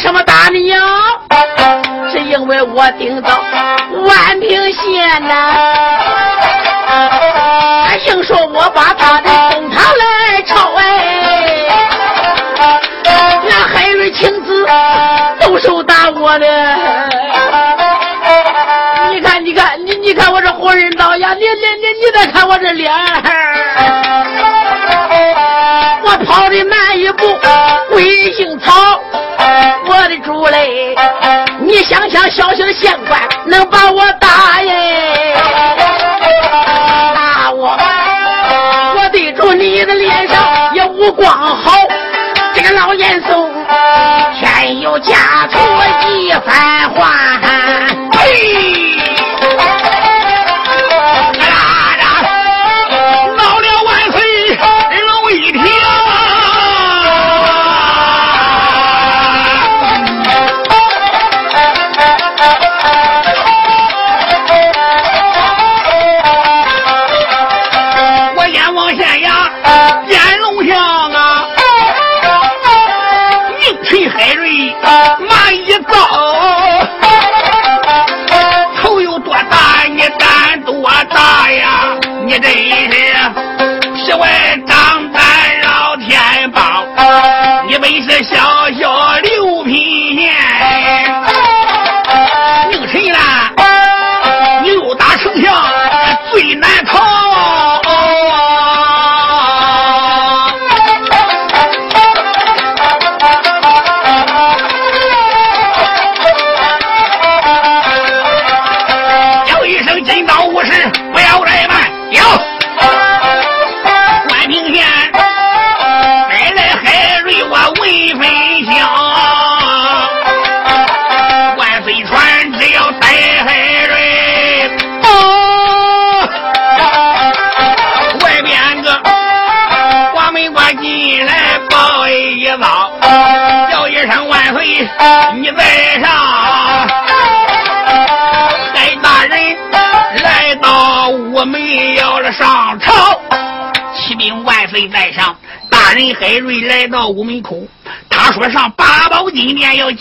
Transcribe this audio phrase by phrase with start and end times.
[0.00, 0.78] 什么打你呀？
[2.10, 3.28] 是因为我顶到
[4.02, 5.54] 万平县呐，
[7.86, 10.82] 他硬说我把他的公堂来抄哎，
[13.46, 14.66] 那海瑞亲自
[15.40, 16.46] 动手打我的。
[19.10, 21.34] 你看，你看，你你看我这活人刀呀！
[21.34, 22.90] 你你你你再看我这脸，
[26.02, 27.38] 我跑的慢一步，
[27.90, 28.79] 鬼姓曹。
[32.10, 35.34] 想小小的县官能把我打耶？
[37.14, 37.78] 打我，
[38.96, 41.72] 我对着你的脸上也无光好。
[42.52, 43.48] 这个老严嵩
[44.34, 45.58] 添油加醋
[46.08, 47.12] 一番话，
[48.12, 48.79] 嘿。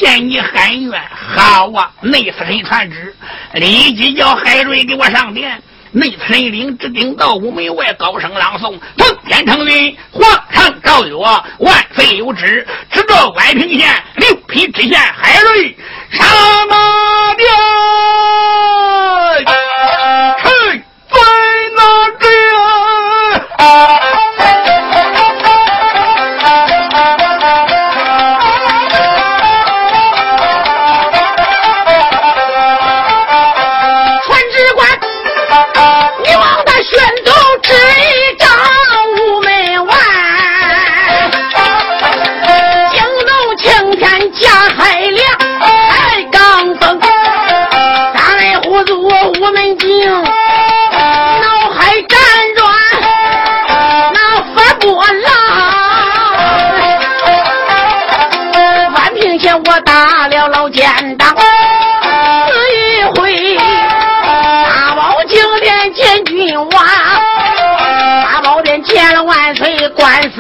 [0.10, 1.02] 见你喊冤。
[1.12, 3.16] 好啊，内司臣传旨，
[3.54, 5.62] 立即叫海瑞给我上殿。
[5.92, 11.16] 内臣领只顶到午门外，高声朗诵：奉天承运，皇上诏曰，
[11.60, 15.76] 万岁有旨，指着宛平县六匹知县海瑞
[16.12, 16.28] 上
[16.70, 17.48] 马殿，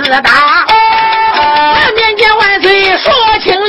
[0.02, 3.12] 自打那年间万岁说
[3.42, 3.69] 清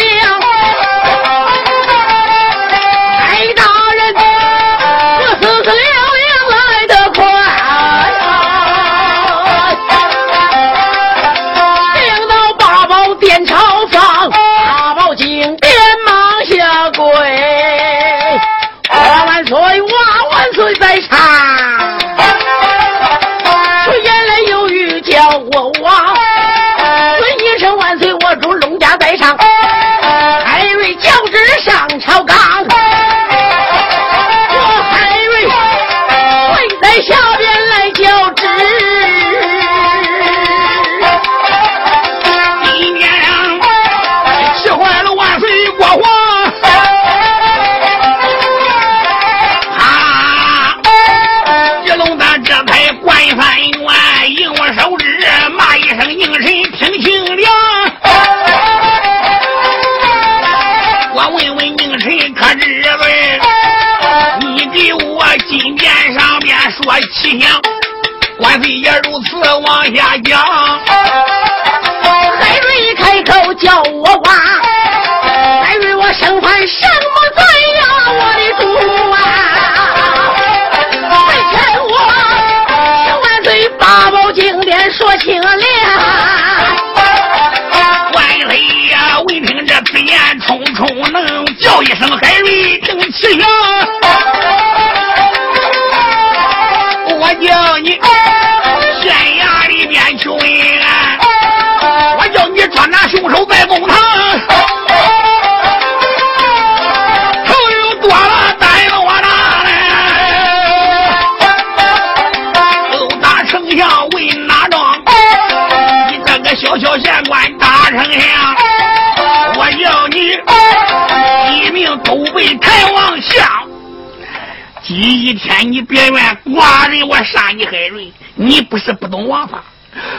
[125.31, 129.63] 一天你别怨寡人，我杀你海瑞，你不是不懂王法。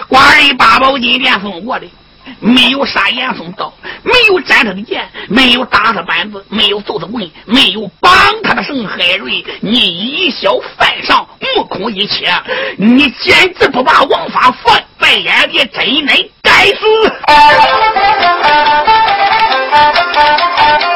[0.08, 1.86] 寡人八宝金殿封过的，
[2.40, 3.74] 没有杀严嵩刀，
[4.04, 8.88] 没有斩他的剑，没有打他板子，没有揍他棍，没有绑他的绳。
[8.88, 11.28] 海瑞，你以小犯上，
[11.58, 12.34] 目空一切，
[12.78, 16.78] 你简直不把王法放在眼里，真乃该死！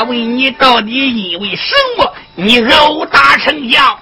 [0.00, 3.98] 我问你，到底因为什么你殴打丞相？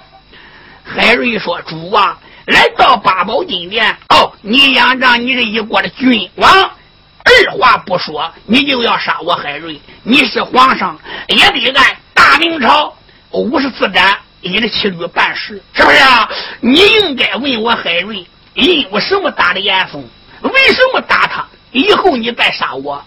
[0.85, 9.81] 海瑞说：“主啊，来到八宝金殿，哦，你仰仗你这一国的君王，二话不说，你就要杀我海瑞。
[10.03, 12.95] 你是皇上，也得按大明朝
[13.31, 16.29] 五十四斩你的七律办事，是不是啊？
[16.61, 20.01] 你应该问我海瑞，因为什么打的严嵩？
[20.43, 21.45] 为什么打他？
[21.73, 23.03] 以后你再杀我，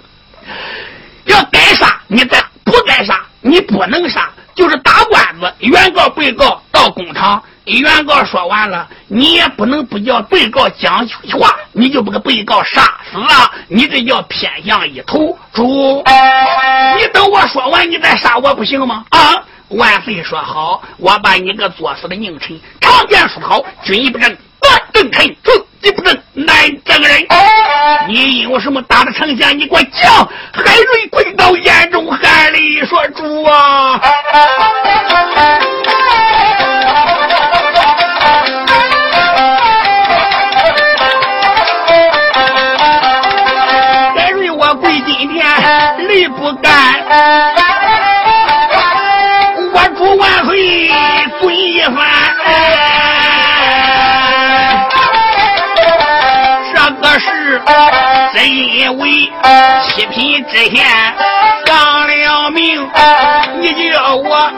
[1.24, 11.06] 要该杀你再不该杀你不能杀，就是打官司，原告被告到公堂。”原告说完了，你也不能不叫被告讲
[11.38, 15.38] 话，你就把被告杀死了，你这叫偏向一头。
[15.52, 16.02] 猪，
[16.98, 19.04] 你等我说完，你再杀我不行吗？
[19.10, 19.20] 啊！
[19.68, 24.36] 万岁说好，我把你个作死的佞臣，长剑书好，军不正，
[24.92, 27.26] 正臣，子一不正，难正人。
[28.08, 29.58] 你因为什么打的丞相？
[29.58, 30.28] 你给我讲！
[30.52, 33.98] 海瑞跪到眼中含泪说：“主啊！”
[44.16, 45.46] 海瑞，我跪今天
[46.08, 46.72] 泪不干。
[49.74, 50.90] 我主万岁
[51.40, 51.96] 尊一番。
[58.34, 59.30] 真因为
[59.88, 60.84] 七品知县
[61.66, 62.88] 丧了命，
[63.60, 64.50] 你叫我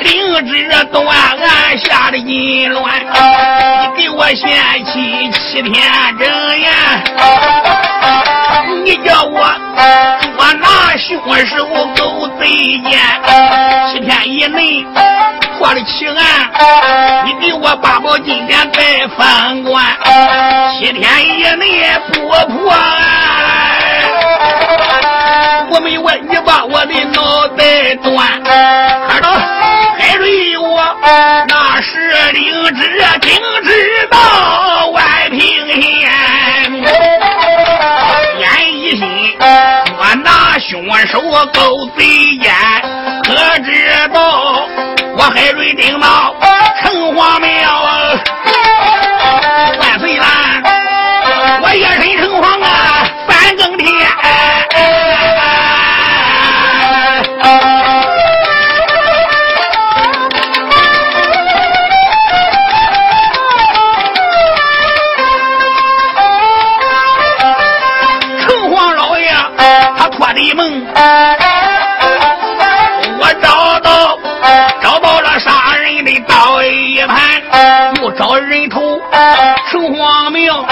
[0.00, 5.82] 领旨断案下的淫乱，你给我限期七天
[6.18, 6.70] 整严，
[8.84, 9.38] 你叫我
[10.36, 11.06] 捉拿凶
[11.46, 12.98] 手狗贼奸，
[13.92, 14.84] 七天以内
[15.58, 19.84] 破了奇案，你给我八宝金殿再翻官，
[20.78, 21.84] 七天以内
[22.14, 22.80] 不破案。
[25.70, 29.32] 我没问你把我的脑袋断，看到
[29.98, 30.96] 海瑞我
[31.46, 35.38] 那是领旨听旨到万平
[35.82, 36.10] 县，
[38.38, 39.06] 眼一心
[39.38, 41.20] 我拿凶手
[41.52, 42.00] 狗贼
[42.38, 42.50] 奸，
[43.24, 44.66] 可知道
[45.18, 46.34] 我海瑞顶到
[46.80, 47.48] 城隍庙
[68.40, 69.28] 城隍老爷，
[69.96, 70.86] 他托的梦，
[73.20, 74.18] 我找到，
[74.80, 77.42] 找到了杀人的刀一盘，
[78.02, 79.00] 又找人头，
[79.70, 80.64] 城隍庙。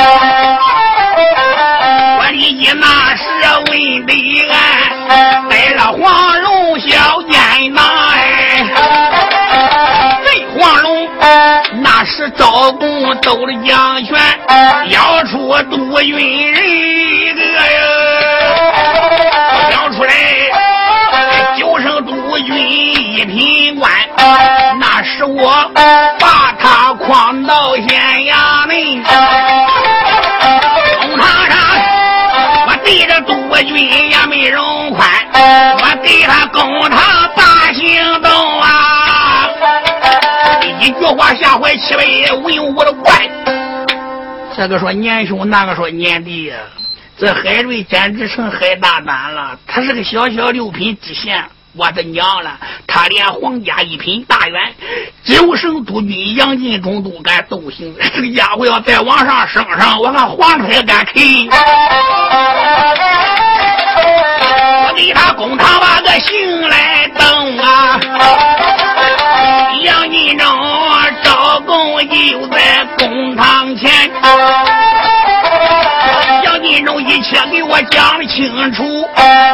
[12.31, 14.19] 招供斗了将权，
[14.89, 17.81] 要出督军人一个呀，
[19.73, 20.15] 要出来
[21.57, 23.91] 九省督军一品官，
[24.81, 25.71] 那是我
[26.19, 27.87] 把他诓到县
[28.25, 28.77] 衙门，
[31.01, 31.57] 公堂上
[32.67, 33.33] 我对着督
[33.65, 36.99] 军也没容宽，我给他公堂
[37.35, 38.31] 大行动。
[38.31, 38.36] 啊！
[40.87, 43.21] 一句话吓坏七位文武的官，
[44.57, 46.59] 这个说年兄，那个说年弟呀，
[47.19, 49.59] 这海瑞简直成海大胆了。
[49.67, 54.73] 他是个小小六品知县，我的娘了，他连皇家一品大员、
[55.25, 57.93] 九省督军杨进忠都敢斗行。
[58.15, 61.49] 这个家伙要再往上升上，我看皇上也敢啃。
[64.87, 68.01] 我给他公堂把个刑来登啊！
[69.83, 70.47] 杨进忠
[76.45, 79.09] 杨金忠一切给我讲清楚，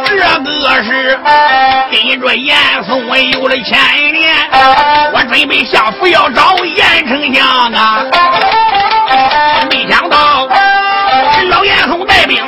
[0.07, 1.19] 这个是
[1.91, 3.79] 跟着严嵩有了牵
[4.13, 4.33] 连，
[5.13, 8.05] 我准备下府要找严丞相啊，
[9.71, 10.49] 没想到
[11.51, 12.43] 老严嵩带兵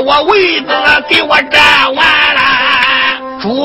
[0.00, 0.66] 我位子
[1.08, 3.40] 给我占完了。
[3.40, 3.62] 主，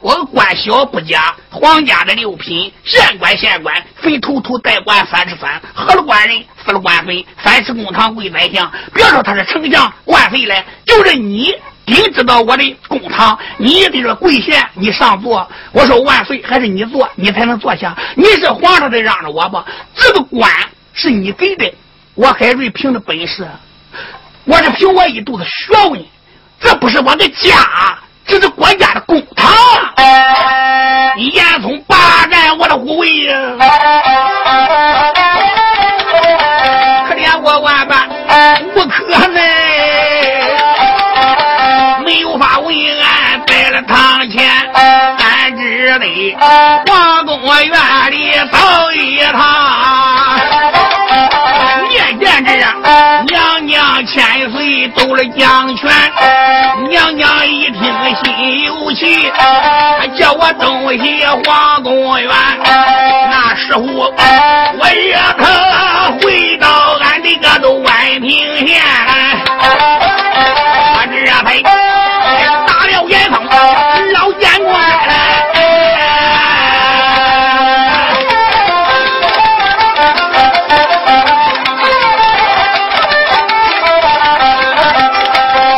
[0.00, 8.70] 我官小不假，皇家的六品，县官县官，非头头代官三十三，合了官人，死了官分，三十公堂跪宰相。
[8.92, 11.54] 别说他是丞相万岁了，就是你。
[11.86, 15.46] 顶知道我的公堂，你也得说跪下，你上座。
[15.70, 17.94] 我说万岁，还是你坐，你才能坐下。
[18.16, 19.66] 你是皇上，得让着我吧。
[19.94, 20.50] 这个官
[20.94, 21.70] 是你给的，
[22.14, 23.46] 我海瑞凭着本事，
[24.46, 26.04] 我是凭我一肚子学问，
[26.60, 27.56] 这不是我的家，
[28.26, 29.50] 这是国家的公堂。
[31.16, 33.34] 你严嵩霸占我的护卫呀，
[58.94, 59.30] 气，
[59.98, 62.30] 还叫我东西皇宫院。
[63.30, 64.10] 那时候我
[64.92, 68.82] 约他回到俺的个都万平县，
[70.94, 71.62] 我这陪。
[72.66, 73.40] 打了严嵩
[74.12, 74.72] 老监官，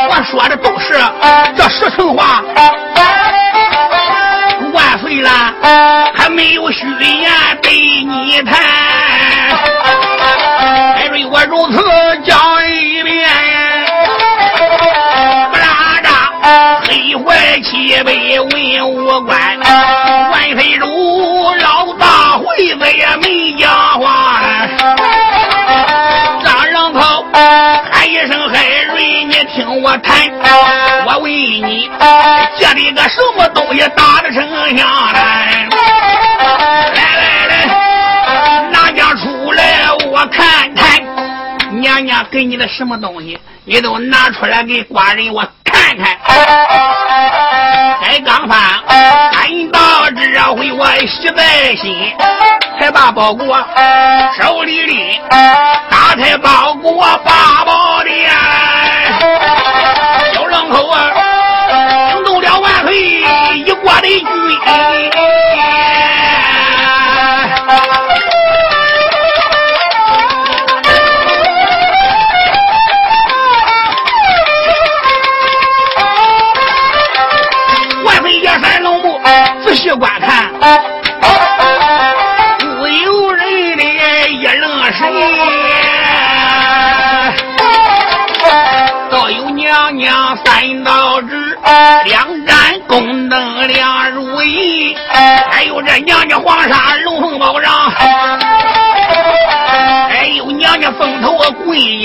[0.09, 1.01] 我说的都是
[1.57, 2.43] 这实情话。
[6.78, 7.30] 虚言
[7.62, 7.73] 对
[8.04, 8.52] 你谈，
[10.95, 11.83] 白瑞我如此
[12.23, 13.26] 讲一遍，
[15.50, 16.12] 不拉仗，
[16.83, 18.49] 黑坏七百五。
[29.87, 30.19] 我谈，
[31.07, 31.88] 我问你
[32.59, 34.43] 借的个什么东西打的丞
[34.76, 35.69] 相来？
[36.93, 37.52] 来来来，
[38.73, 39.62] 拿将出来
[40.11, 45.49] 我看看，娘娘给你的什么东西，你都拿出来给寡人我。
[45.62, 46.16] 看看，
[48.02, 48.59] 该刚翻，
[49.31, 52.12] 赶到这回我喜在心，
[52.81, 53.57] 才把包裹
[54.40, 58.33] 手里拎，打开包裹八宝殿，
[60.71, 62.97] 口啊，惊动了万岁
[63.65, 65.46] 一国的军。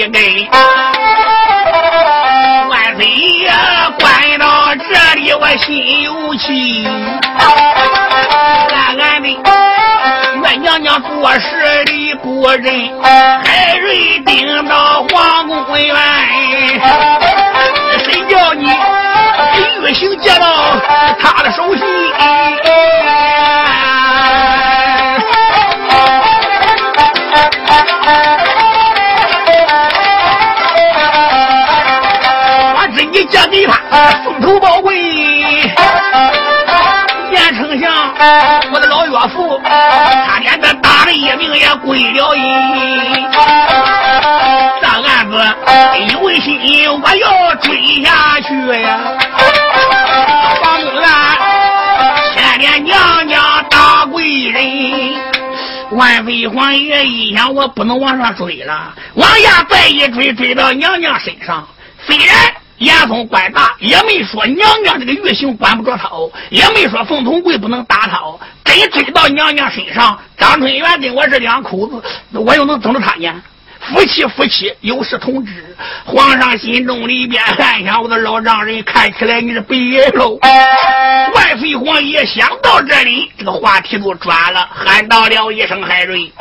[0.02, 0.20] 一根。
[2.70, 3.06] 万岁
[3.46, 4.84] 呀关到这
[5.20, 6.88] 里，我心有气。
[8.72, 9.40] 俺俺的
[10.44, 13.00] 俺娘娘做事的不仁，
[13.44, 15.96] 海瑞顶到皇宫院，
[18.00, 18.68] 谁叫你
[19.84, 20.80] 玉行接到
[21.20, 21.71] 他的手
[33.52, 33.78] 给他，
[34.24, 34.98] 凤头宝贵。
[37.32, 38.14] 严丞相，
[38.72, 42.42] 我的老岳父，差点这打的一命也归了矣。
[44.82, 45.36] 这案子
[46.14, 49.00] 有心，我要追下去呀。
[50.62, 51.04] 皇宫院，
[52.34, 55.16] 千年娘娘大贵人，
[55.92, 61.66] 万岁皇爷一想，我不能往上追了，往下再一追，追到娘娘身上。
[62.92, 68.40] 严嵩官大，也没说娘娘这个玉行管不着他哦，也没说冯同贵不能打他哦。
[68.66, 72.02] 真追到娘娘身上，张春元跟我这两口子，
[72.38, 73.42] 我又能怎么他呢？
[73.92, 75.76] 夫妻夫妻，有事同知。
[76.06, 79.76] 皇上心中里边暗想：我的老丈人看起来你是白
[80.14, 80.40] 喽。
[81.34, 86.32] 万岁皇爷想到这里，这个话题就转了，喊到了一声：“海瑞，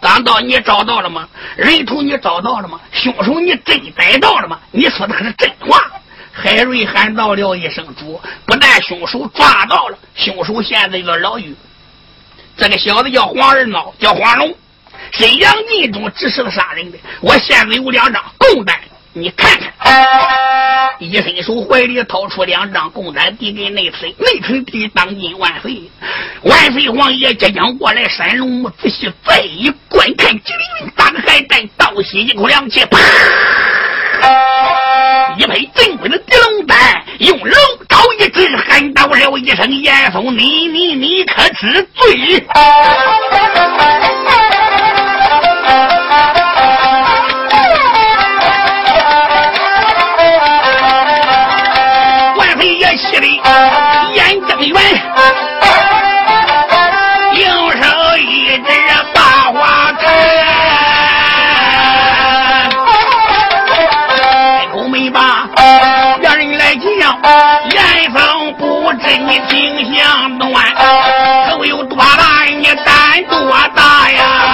[0.00, 1.26] 刚到你找到了吗？
[1.56, 2.78] 人头你找到了吗？
[2.92, 4.58] 凶手你真逮到了吗？
[4.70, 5.90] 你说的可是真话？”
[6.30, 11.54] 海瑞喊到了一声：“主，不但凶手抓到了，凶手现在在牢狱。
[12.56, 14.54] 这个小子叫黄二孬，叫黄龙。”
[15.16, 18.76] 沈阳印中指示了杀人的，我现在有两张供单，
[19.12, 19.48] 你看
[19.78, 19.94] 看。
[20.98, 24.08] 一伸手怀里掏出两张供单，递给内臣。
[24.18, 25.88] 内臣递当今万岁，
[26.42, 32.98] 万岁皇爷即将过来，山龙木仔细再一观看，机灵灵打开袋，倒吸一口凉气，啪！
[35.36, 37.56] 一拍正规的地龙丹，用龙
[37.88, 42.44] 爪一指，喊道了一声：“严嵩，你你你可知罪？”
[52.36, 53.26] 万岁爷气的
[54.14, 54.76] 眼睁圆，
[57.34, 57.82] 用手
[58.18, 58.64] 一指
[59.12, 59.20] 把
[59.52, 60.02] 花开，
[64.08, 65.48] 开口没把
[66.22, 66.84] 让人来讲，
[67.70, 70.52] 严嵩不知你听相断，
[71.50, 74.53] 头有多大你胆多大呀？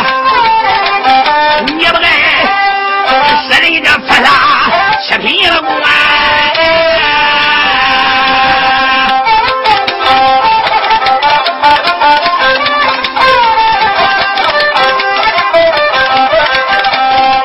[5.20, 5.72] 杀七品了官。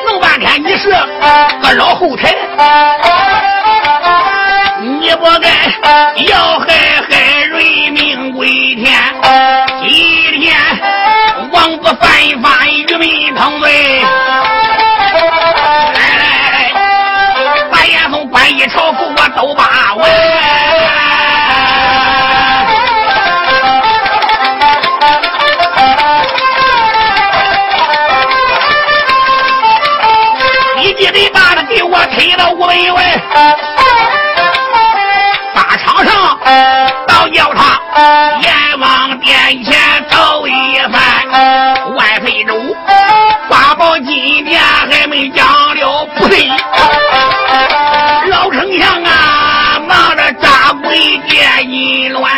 [0.06, 2.34] 弄半天你是个老后台，
[4.82, 5.48] 你不该
[6.24, 6.66] 要害
[7.08, 8.94] 海瑞命归天，
[9.82, 10.56] 今天
[11.52, 12.08] 王不犯
[12.42, 14.02] 法与民同罪。
[32.14, 33.20] 推到五百外，
[35.54, 36.38] 大场上
[37.06, 37.80] 倒叫他
[38.40, 39.74] 阎王殿前
[40.10, 41.00] 走一番。
[41.96, 42.76] 万岁主，
[43.48, 46.46] 八宝金殿还没讲了不对，
[48.30, 52.32] 老丞相啊，忙着扎鬼见阴乱，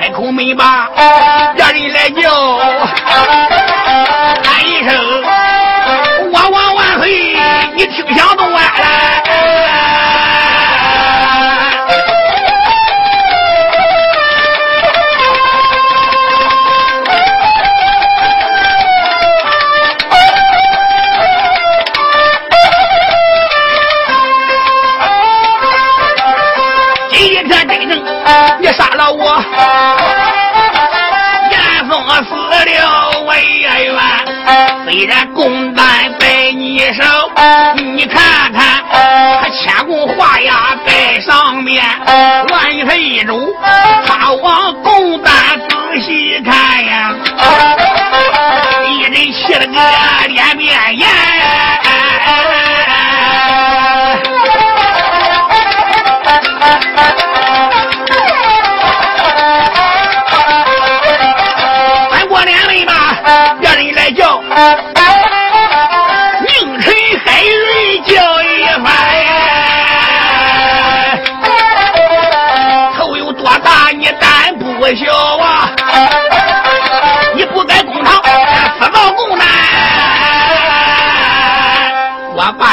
[0.00, 0.88] 开口没把
[1.56, 2.30] 让人来叫，
[28.80, 29.44] 杀了我，
[31.50, 31.54] 严
[31.86, 31.92] 嵩
[32.24, 32.30] 死
[32.64, 33.94] 了我也冤。
[34.86, 35.84] 虽然公单
[36.18, 37.02] 在你手，
[37.94, 38.82] 你看看
[39.42, 41.84] 他千古画押在上面。
[42.48, 43.54] 万岁主，
[44.06, 45.30] 他往公单
[45.68, 47.14] 仔细看呀，
[48.88, 49.78] 一人气了个
[50.28, 51.06] 脸变颜。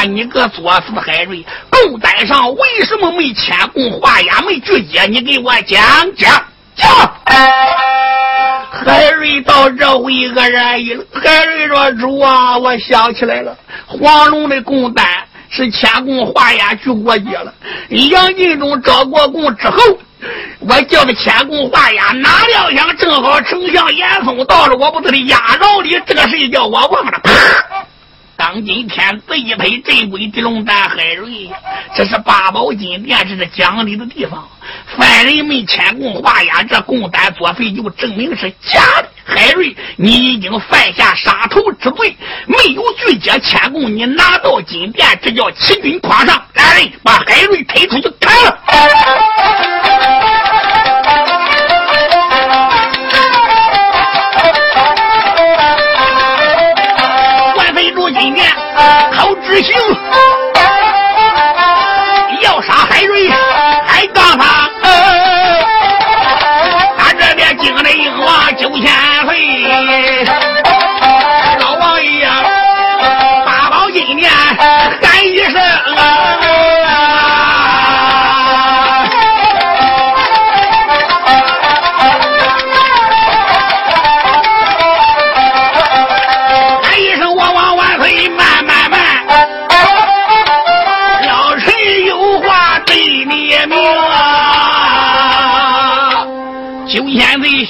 [0.04, 5.02] 你个作死海瑞，供单上为什么没签供画押没拒接？
[5.06, 5.82] 你给我讲
[6.16, 6.44] 讲
[6.76, 6.88] 讲。
[8.70, 11.04] 海瑞到这回愕然一了。
[11.12, 13.56] 海瑞说：“主啊，我想起来了，
[13.86, 15.06] 黄龙的供单
[15.50, 17.52] 是签供画押去过节了。
[17.88, 19.78] 杨进忠招过供之后，
[20.60, 27.32] 我叫他签供画押，哪料想正好丞相严嵩到了，我不得的押饶里，这个事叫我忘了。”啪！
[28.38, 31.50] 当今天子一配镇鬼地龙胆海瑞，
[31.96, 34.48] 这是八宝金殿，这是讲理的地方。
[34.96, 39.08] 犯人没签供画押，这供单作废就证明是假的。
[39.24, 46.40] 海瑞，你已经犯下杀头之罪，没有拒接签供，你拿到金殿，这叫欺君狂上。
[46.54, 48.56] 来人，把海瑞推出去砍了。
[59.62, 60.07] 行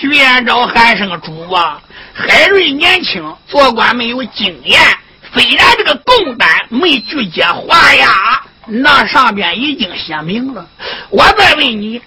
[0.00, 1.82] 徐延昭喊声主啊！
[2.14, 4.80] 海瑞年轻，做官没有经验。
[5.32, 10.64] 虽然这个供单没拒接画押，那上边已经写明了。
[11.10, 12.00] 我再问你，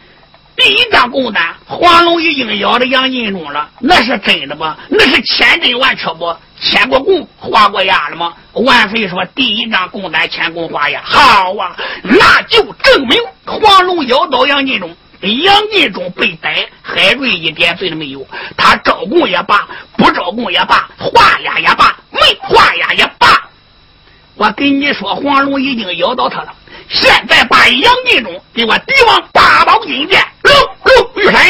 [0.55, 4.77] 第一张供单，黄龙已经咬着杨进忠了，那是真的吗？
[4.87, 6.33] 那是千真万确不？
[6.61, 8.33] 签过供、画过押了吗？
[8.53, 14.95] 万岁说，第一张供单签供画押，好啊，那就证明黄龙咬到杨进忠。
[15.21, 18.25] 杨进忠被逮，海瑞一点罪都没有。
[18.57, 23.49] 他招供也罢，不招供也罢，画押也罢，没画押也罢。
[24.35, 26.53] 我跟你说，黄龙已经咬到他了。
[26.89, 30.53] 现在把杨进忠给我抵往八宝金殿，龙
[30.83, 31.45] 龙玉山，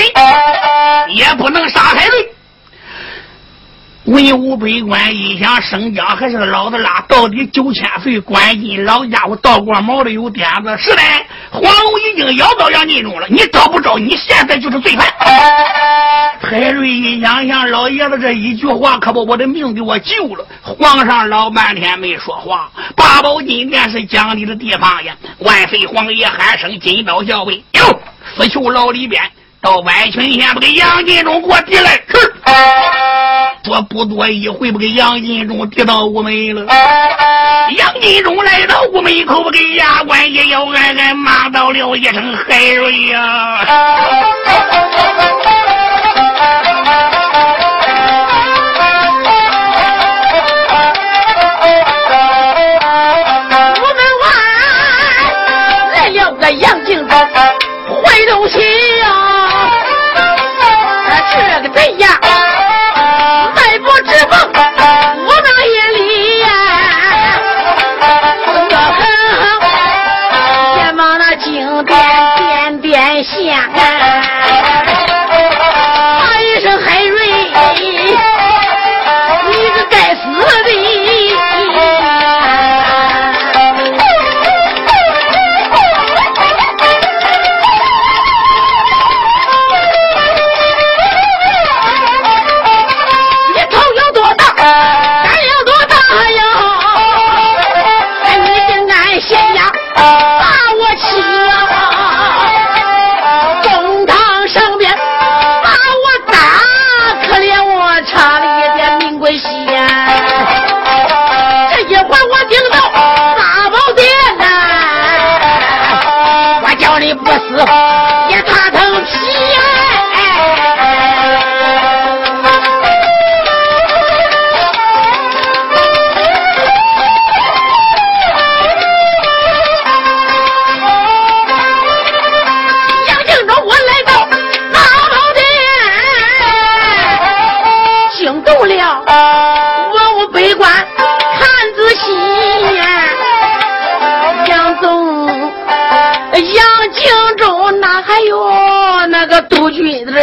[1.16, 2.31] 也不能杀海瑞。
[4.06, 10.76] 文武百官一想，生姜还是老的辣，到底九千岁关进老家伙倒过毛的有点子。
[10.80, 11.02] 是的，
[11.52, 14.00] 黄龙已经咬到杨进忠了，你招不招？
[14.00, 15.08] 你现在就是罪犯。
[16.42, 20.44] 海瑞一想想，老爷子这一句话，可把我的命给我救了。
[20.64, 22.72] 皇上老半天没说话。
[22.96, 25.16] 八宝金殿是讲理的地方呀。
[25.38, 28.00] 万岁，皇爷喊声金刀校尉，哟，
[28.36, 29.22] 死囚牢里边。
[29.62, 32.34] 到万群县，把给杨金忠给我提来，是。
[33.64, 36.66] 说不多一会，不给杨金忠提到屋门了。
[37.78, 43.62] 杨金忠来到屋门口，不给牙关也要暗暗骂到了一声“海瑞呀”。
[53.78, 54.26] 屋门外
[55.94, 58.81] 来了个杨金忠，坏东西。
[71.44, 74.81] 经典点点香。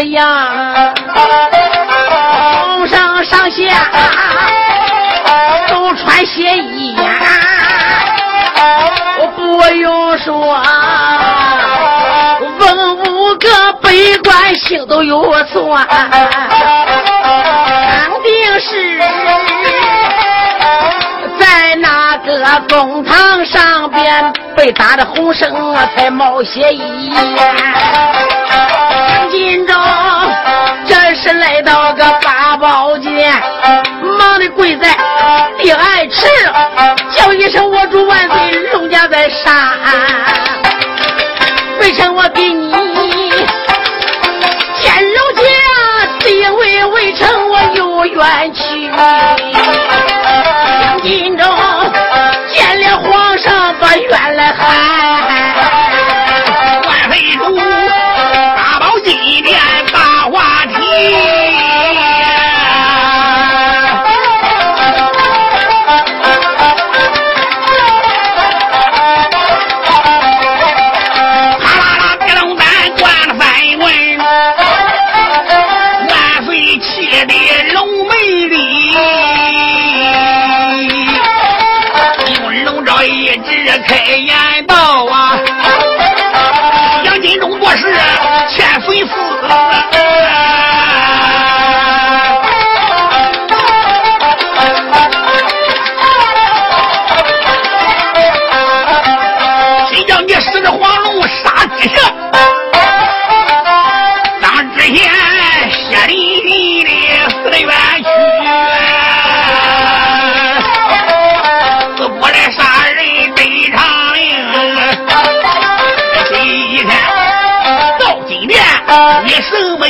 [0.03, 0.95] 样，
[2.75, 3.63] 从上上下
[5.69, 7.03] 都穿鞋衣呀，
[9.21, 10.33] 我不用说，
[12.59, 13.91] 文武个百
[14.23, 15.99] 官心都有算，肯
[18.23, 18.99] 定是
[21.39, 27.13] 在那个公堂上边被打的红绳啊，才冒血衣。
[29.31, 29.88] 金钟这是来到个八
[32.59, 33.33] 宝姐，
[34.19, 34.89] 忙的跪在
[35.59, 36.27] 地爱池，
[37.15, 39.55] 叫一声我主万岁，龙家在山，
[41.81, 42.73] 为臣我给你
[44.75, 45.43] 见龙家，
[46.19, 48.91] 地位微臣我有冤屈。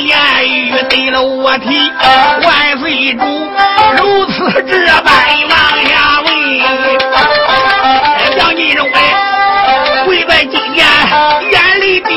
[0.09, 0.17] 言
[0.49, 1.93] 语得了我听
[2.43, 3.25] 万岁主
[3.99, 5.13] 如此这般
[5.51, 5.93] 往下
[6.25, 6.27] 问，
[8.39, 8.99] 杨金荣哎，
[10.07, 10.87] 跪在金殿
[11.53, 12.09] 眼里滴。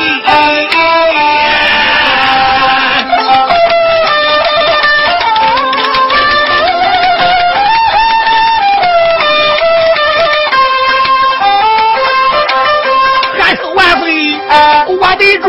[13.38, 14.38] 还是万岁，
[14.98, 15.46] 我的主，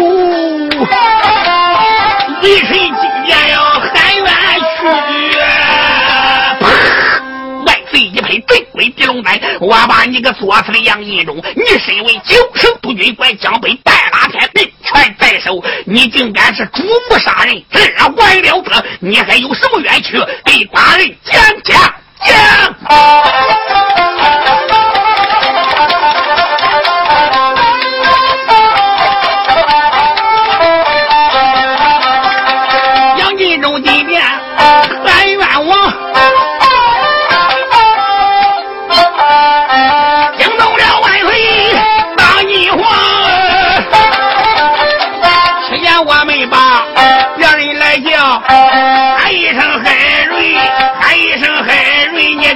[9.59, 11.35] 我把你个作死的杨义忠！
[11.55, 18.85] 你身为九省督军，管江北带拉天，兵权在手，你竟敢是主母杀人，这还了得！
[18.99, 20.17] 你还有什么冤屈？
[20.45, 21.93] 给寡人讲讲
[22.25, 22.33] 讲！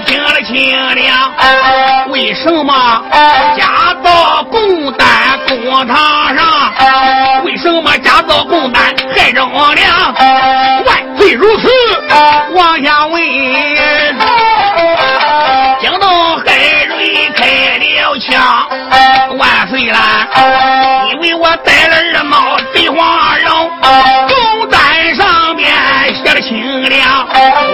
[0.06, 1.34] 听了清了。
[2.10, 3.04] 为什么
[3.58, 5.08] 家造共担
[5.48, 6.46] 公堂上？
[7.44, 10.14] 为什么家造共担害着王良？
[10.86, 11.70] 万岁如此，
[12.54, 13.22] 往下问。
[15.80, 16.46] 惊动海
[16.88, 18.68] 瑞开了枪，
[19.38, 20.28] 万岁啦！
[21.12, 23.48] 因为我带了二毛贼皇人。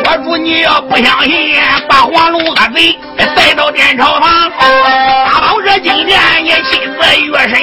[0.05, 2.97] 我主你要不相信，把黄龙恶贼
[3.35, 7.59] 带到殿朝堂，大宝这今天也亲自越审。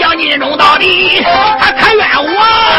[0.00, 1.24] 杨金忠到底
[1.58, 2.73] 他可冤我？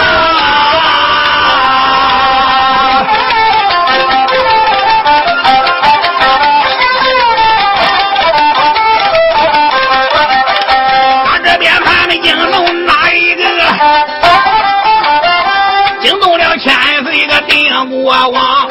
[17.90, 18.68] 国王，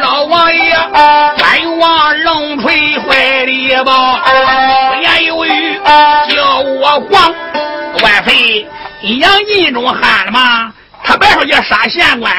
[0.00, 4.18] 老王爷，冤枉龙锤怀里抱，
[4.92, 5.80] 不言有语，
[6.28, 7.34] 叫我皇
[8.02, 8.66] 万岁。
[9.02, 10.72] 杨金忠喊了吗？
[11.04, 12.34] 他别说叫杀县官，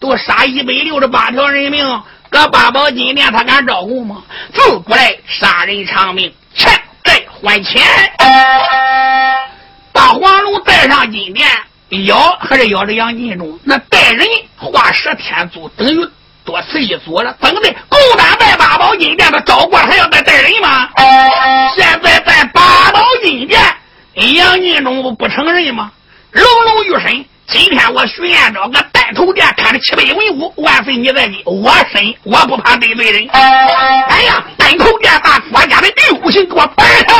[0.00, 4.22] 都杀一百六十八条人命，搁八宝金殿他敢照顾吗？
[4.54, 6.72] 自古来杀人偿命，欠
[7.04, 7.82] 债还钱。
[9.92, 11.46] 把黄龙带上金殿。
[12.06, 14.26] 咬还是咬着杨金忠，那带人
[14.56, 16.08] 画蛇添足，等于
[16.44, 17.36] 多此一举了。
[17.40, 17.68] 怎么的？
[17.88, 20.88] 勾单在八宝金殿的招过还要再带人吗？
[21.76, 23.60] 现在在八宝金殿，
[24.14, 25.90] 杨金忠不承认吗？
[26.30, 33.28] 隆隆于身，今天我徐彦昭个带头殿看着七百文武，万岁你在你，我身我不怕得罪人。
[33.32, 37.18] 哎呀，带头殿把国家的六行给我摆上。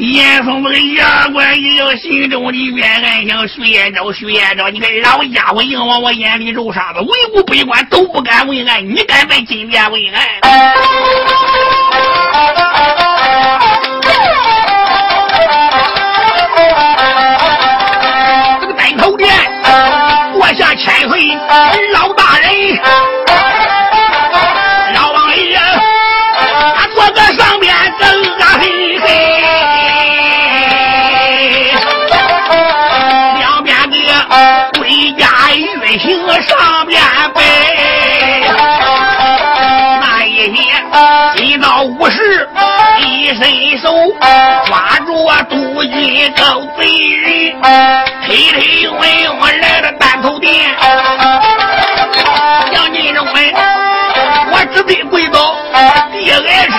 [0.00, 10.26] 严嵩这个牙关也有心中的冤案，想徐延昭，徐延昭，你个老家伙硬往我眼里揉沙子，文武百官都不敢问案，你敢在金殿问案？
[20.58, 21.38] 下千岁，
[21.92, 22.50] 老大人，
[36.42, 37.00] 上边
[37.34, 37.42] 背，
[40.00, 40.84] 那一天
[41.36, 42.48] 一到五十，
[43.00, 43.92] 一伸手
[44.66, 46.84] 抓住我督军狗贼
[47.16, 47.56] 人，
[48.26, 49.00] 推推稳
[49.40, 49.90] 稳来了。
[50.22, 50.52] 头殿，
[52.72, 53.54] 杨金荣问，
[54.52, 55.56] 我只得跪倒
[56.12, 56.78] 地挨亲。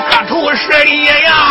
[0.00, 1.49] 公身磕头施礼呀，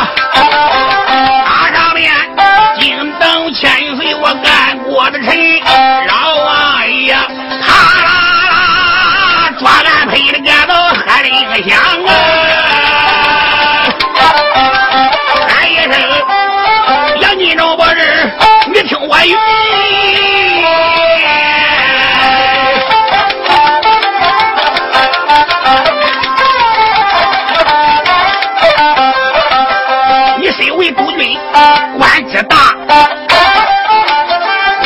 [32.44, 32.76] 大，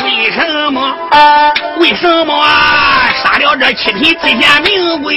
[0.04, 0.96] 为什么？
[1.78, 2.44] 为什么
[3.24, 5.14] 杀了这七品知县名贵？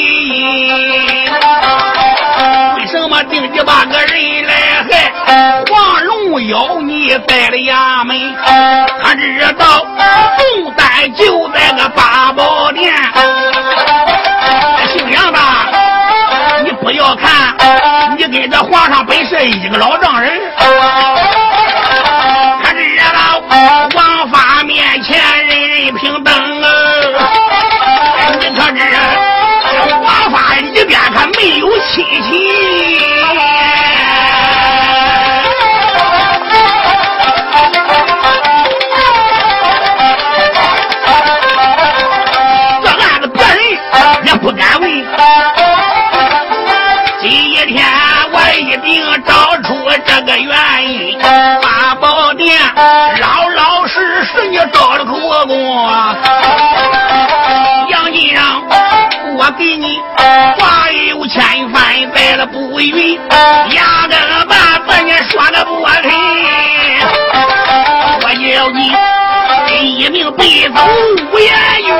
[2.77, 4.53] 为什么定计把个人来
[4.89, 5.13] 害？
[5.71, 8.35] 黄龙妖你在了衙门，
[9.03, 9.87] 他知道
[10.37, 12.93] 宋丹就在个八宝殿。
[14.93, 15.39] 姓杨的，
[16.65, 17.55] 你不要看，
[18.17, 20.41] 你跟这皇上本是一个老丈人。
[31.87, 32.29] 没有亲戚？
[42.83, 43.59] 这案子别人
[44.25, 44.85] 也不敢问。
[47.21, 47.31] 今
[47.69, 47.87] 天
[48.33, 49.33] 我一定找
[49.63, 49.69] 出
[50.05, 50.55] 这个原
[50.89, 51.19] 因。
[51.21, 52.59] 八宝殿。
[53.21, 55.15] 老老实实你招了口
[55.47, 55.89] 供，
[57.89, 58.63] 杨金让，
[59.37, 60.01] 我给你
[60.59, 60.86] 话
[61.17, 61.41] 有千
[61.71, 63.19] 番，在了不云，
[63.71, 66.11] 压根把把你说的不听，
[68.21, 68.93] 我要你
[69.97, 70.87] 一命背走
[71.33, 71.49] 无言
[71.87, 71.91] 语。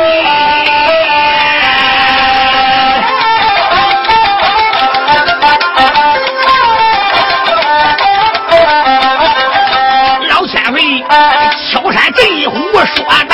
[12.95, 13.26] 说大话，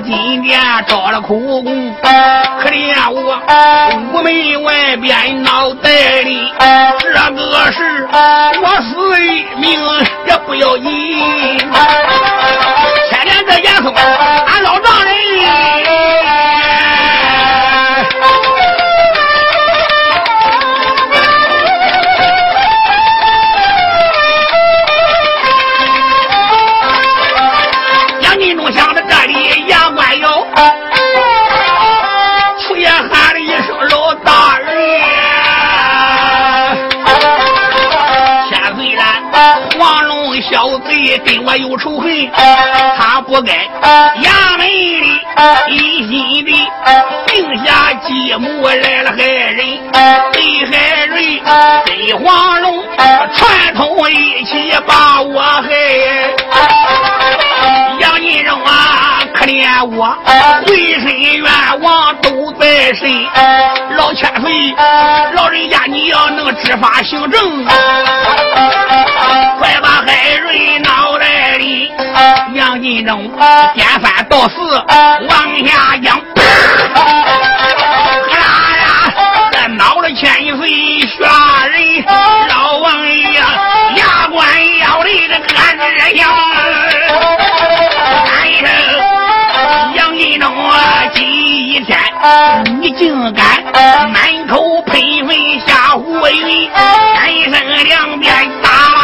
[0.00, 3.38] 大宝金殿招了苦工，可怜我
[4.12, 5.90] 屋门外边脑袋
[6.22, 6.50] 里，
[7.00, 8.08] 这个事
[8.62, 8.92] 我死
[9.22, 9.78] 一命
[10.26, 10.88] 也不要紧。
[13.10, 13.92] 天天这严嵩，
[41.18, 42.10] 跟我有仇恨，
[42.96, 43.52] 他不该
[44.22, 45.20] 衙门里
[45.68, 46.50] 一心的
[47.26, 49.58] 定下计谋来了害人，
[50.32, 50.70] 被害
[51.06, 51.10] 人
[51.84, 51.88] 跟
[52.18, 52.82] 黄龙
[53.34, 55.68] 串通一起把我害。
[58.00, 58.79] 杨金荣啊，可
[59.50, 60.16] 怜我，
[60.66, 61.44] 浑身冤
[61.80, 62.50] 枉都。
[62.60, 63.08] 在身，
[63.96, 64.74] 老千岁，
[65.32, 67.64] 老人家你要能执法行政，
[69.58, 71.90] 快把海瑞脑袋里
[72.52, 73.30] 杨金忠
[73.74, 75.30] 颠翻倒四往
[75.64, 76.20] 下降，
[78.28, 78.44] 啦
[78.76, 79.10] 呀，
[79.52, 82.04] 这脑了千岁吓人，
[82.46, 83.40] 老王爷
[83.96, 84.46] 牙关
[84.80, 86.28] 咬的这咯吱响，
[91.70, 91.96] 一天
[92.80, 93.62] 你竟敢
[94.10, 98.98] 满口喷粪下胡云，三声两遍打啦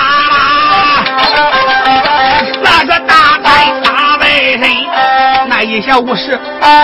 [1.20, 1.46] 啦，
[2.60, 4.68] 那个大开大白人，
[5.48, 6.36] 那一小武士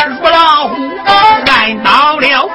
[0.06, 2.48] 如狼虎，按到了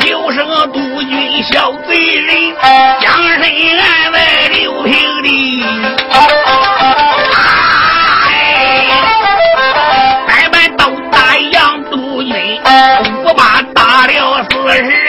[0.00, 2.54] 九省督军小贼人，
[3.00, 3.40] 将身
[3.78, 5.64] 按在六平地。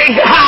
[0.06, 0.45] Hallelujah.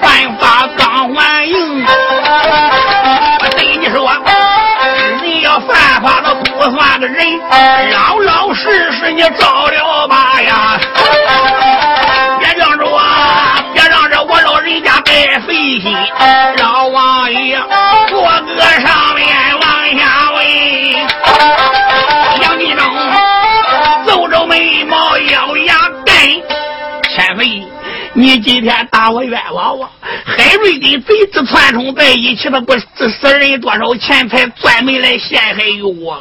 [0.00, 1.84] 犯法刚还硬，
[3.40, 4.10] 我对你说，
[5.22, 7.26] 你要犯法了不算个人，
[7.92, 10.78] 老老实实你招了吧呀！
[12.40, 13.00] 别让着我，
[13.72, 15.96] 别让着我老人家白费心，
[16.56, 16.73] 让
[28.34, 29.88] 你今天打我冤枉我！
[30.26, 36.20] 海瑞跟贼子串通在一起，他不这死人多少钱财，专门来陷害于我。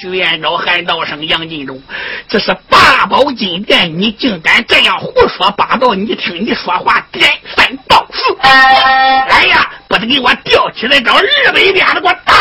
[0.00, 1.80] 徐延昭喊道声：“杨金忠，
[2.28, 5.94] 这是八宝金殿，你竟敢这样胡说八道！
[5.94, 8.36] 你听你说话颠三倒四！
[8.42, 12.34] 来呀，把他给我吊起来，找日本鞭子给我打！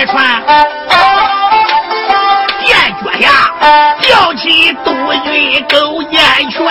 [0.00, 0.42] 来传，
[2.64, 2.70] 殿
[3.04, 3.28] 脚下
[4.00, 4.90] 吊起督
[5.24, 6.18] 军勾践
[6.50, 6.64] 拳。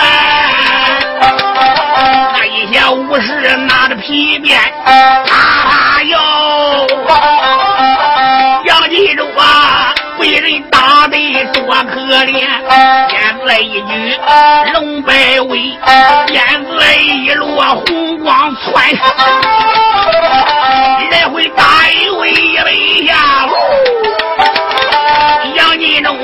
[2.34, 5.30] 那一些武士拿着皮鞭，啪
[5.64, 6.18] 啪摇。
[8.64, 10.79] 杨金柱啊，被人打
[11.52, 12.46] 多可怜。
[13.08, 13.92] 鞭子一举
[14.72, 15.78] 龙摆尾，
[16.26, 16.68] 鞭子
[17.00, 17.46] 一落
[17.86, 18.64] 红光窜。
[21.10, 23.14] 来回打一回一杯下，
[25.56, 26.16] 杨金忠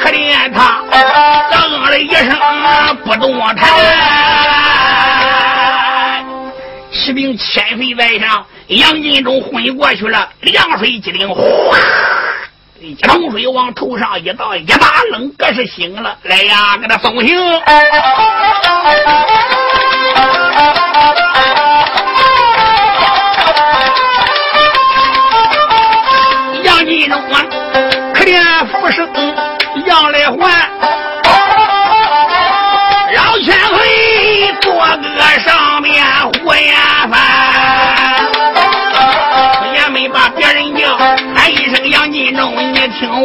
[0.00, 2.30] 可怜他，嗯了一声
[3.04, 3.68] 不动弹。
[6.92, 11.76] 骑兵千岁在上，杨金忠昏过去了，凉水机灵，哗，
[12.84, 16.18] 一桶水往头上一倒，一把冷，可是醒了。
[16.22, 17.34] 来呀，给他送行。
[26.62, 27.42] 杨金龙啊，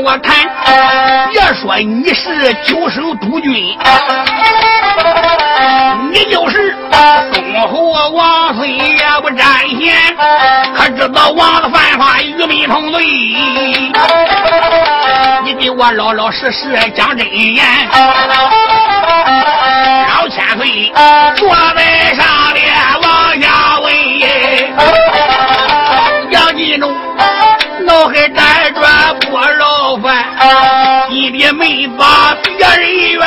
[0.09, 0.33] 我谈，
[1.31, 3.53] 别说你是九省督军，
[6.11, 6.75] 你就是
[7.31, 9.45] 东侯王孙也不沾
[9.79, 9.93] 嫌，
[10.73, 13.05] 可知道王子犯法与民同罪？
[15.43, 17.63] 你给我老老实实讲真言。
[20.09, 20.91] 老千岁
[21.35, 22.65] 坐在上面
[23.03, 23.93] 往下问，
[26.31, 26.91] 杨金忠
[27.85, 28.27] 脑海，
[31.29, 33.21] 一别没把别人怨。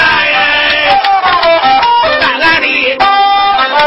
[2.21, 2.67] 暗暗的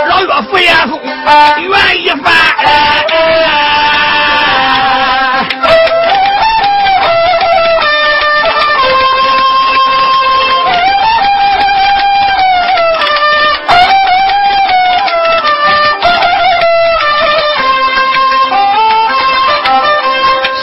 [0.07, 2.33] 老岳父也送怨一番。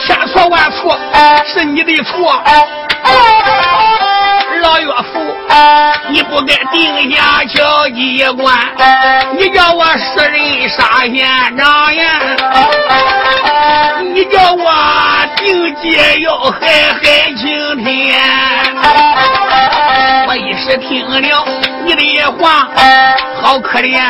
[0.07, 0.99] 千错万错
[1.45, 2.43] 是你的错，
[6.09, 8.57] 你不该定下交机关，
[9.39, 12.21] 你叫我死人杀县长呀！
[14.13, 14.73] 你叫我
[15.37, 17.01] 定界要害害
[17.37, 18.21] 青天，
[20.27, 21.29] 我一时听了你
[22.19, 22.69] 的话，
[23.43, 24.01] 好可怜，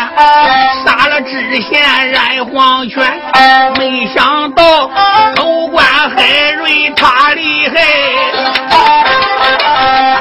[0.84, 3.20] 杀了知县染黄泉，
[3.78, 4.90] 没想到
[5.34, 7.74] 州官海瑞他厉害，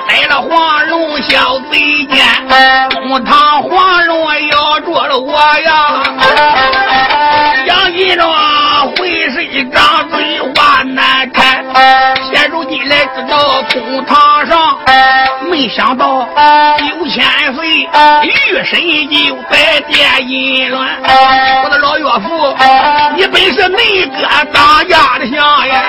[0.07, 0.80] 逮了黄
[1.71, 2.25] 贼奸，
[3.07, 6.03] 公堂黄龙咬住了我呀，
[7.65, 8.29] 杨金庄
[8.97, 11.63] 回身张嘴话难开，
[12.31, 14.77] 现如今来知道公堂上，
[15.49, 16.27] 没想到
[16.77, 17.23] 九千
[17.55, 17.87] 岁
[18.23, 20.77] 玉身就在殿银銮，
[21.63, 22.55] 我的老岳父，
[23.15, 25.81] 你本是内阁当家的相呀，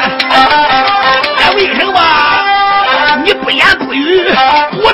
[1.38, 2.00] 哎，为什么
[3.24, 4.24] 你不言不语
[4.72, 4.91] 不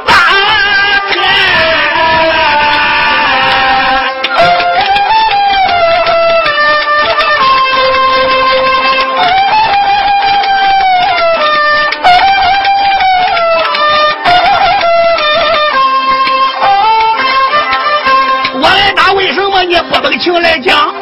[20.40, 20.94] 来讲，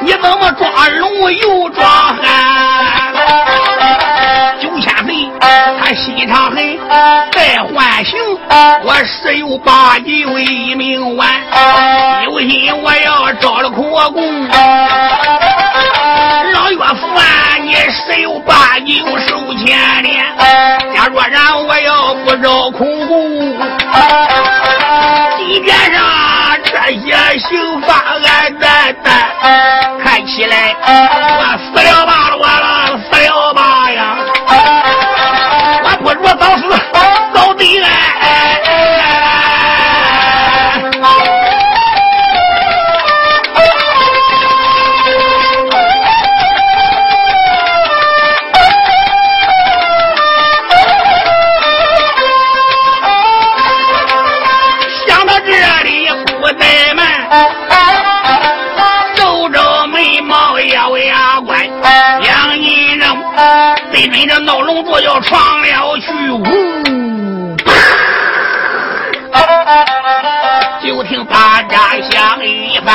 [0.00, 3.14] 你怎么抓龙又抓汉？
[4.60, 5.30] 九千岁
[5.78, 6.78] 他心肠狠，
[7.32, 8.18] 再唤醒
[8.84, 11.28] 我十有八九为命完，
[12.24, 14.48] 有心我要招了国公。
[16.52, 17.22] 老岳父啊，
[17.62, 20.24] 你十有八九受牵连，
[20.94, 21.43] 假若然
[27.38, 30.13] 刑罚俺担担，看
[71.14, 71.78] 听大家
[72.10, 72.92] 响一番，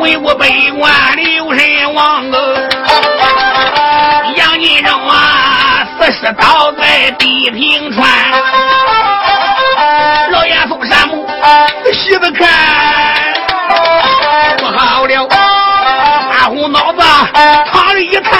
[0.00, 2.24] 为我北关留神王！
[4.34, 8.08] 杨金正啊，死尸倒在地平川，
[10.30, 11.28] 老爷送山木，
[11.92, 12.48] 细子看，
[14.56, 17.02] 不好了，大红脑子
[17.70, 18.32] 躺着一滩。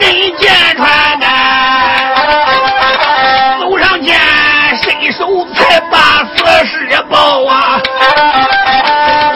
[0.00, 0.88] 罗根剑穿
[1.20, 1.26] 的，
[3.60, 4.18] 走上前
[4.82, 7.78] 伸手才把死尸抱啊！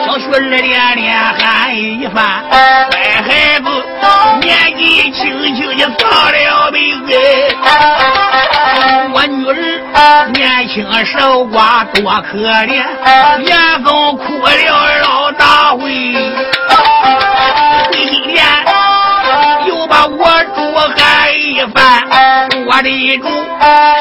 [0.05, 3.69] 小雪儿连连喊一番，乖孩子
[4.41, 7.11] 年纪轻轻的丧了命哎！
[9.13, 9.45] 我女
[9.93, 12.83] 儿年轻守寡多可怜，
[13.43, 15.75] 眼中哭了老大。
[15.75, 15.91] 回
[20.75, 22.03] 我喊一番，
[22.67, 23.29] 我的主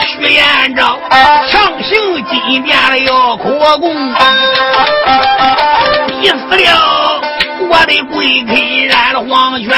[0.09, 0.99] 徐延昭
[1.49, 1.93] 强行
[2.25, 3.95] 进殿要扩功，
[6.09, 7.20] 逼死了
[7.70, 8.53] 我的贵客
[8.89, 9.70] 染了黄泉，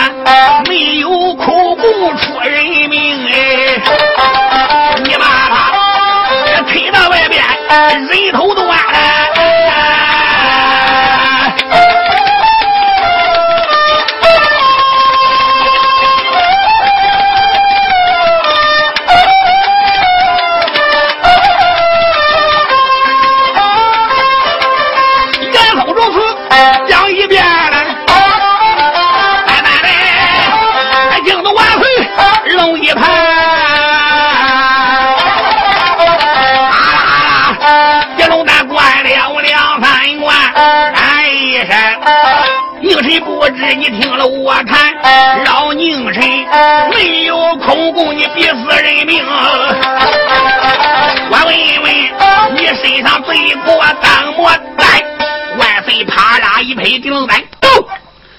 [57.11, 57.89] 啦一拍顶板，走！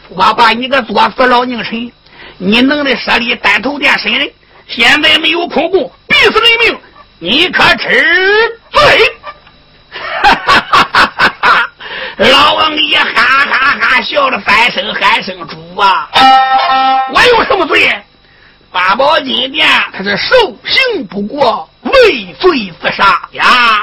[0.09, 1.91] 我把你个作死老宁臣，
[2.37, 4.29] 你弄的舍利单头殿审人，
[4.67, 6.79] 现在没有空供，必死人命，
[7.19, 8.03] 你可吃
[8.71, 8.81] 罪！
[10.23, 11.69] 哈哈哈哈哈！
[12.17, 16.09] 老王爷哈哈哈笑了三声，喊声主啊！
[17.13, 17.89] 我有什么罪？
[18.71, 23.81] 八宝金殿他是受刑不过，畏罪自杀呀！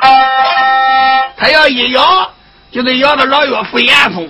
[1.36, 2.30] 他要一咬，
[2.70, 4.28] 就得咬到老岳父严嵩，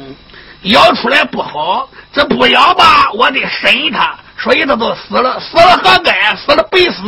[0.65, 6.35] 咬出来不好，这不咬吧，我得审他，所以他都死了，死了何该？
[6.37, 7.03] 死了白死。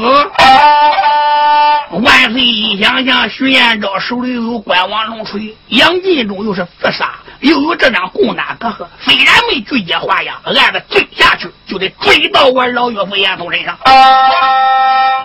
[2.02, 7.10] 万岁一想想，徐延昭手里有关王龙锤，杨进忠又是自杀。
[7.40, 13.78] 又有这张共难隔阂，虽然没拒绝华阳，案子追下去就得追到我老岳父严嵩身上。